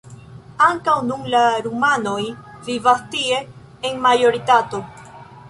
Ankaŭ 0.67 0.95
nun 1.09 1.27
la 1.33 1.41
rumanoj 1.65 2.15
vivas 2.71 3.05
tie 3.13 3.39
en 3.91 4.03
majoritato. 4.09 4.83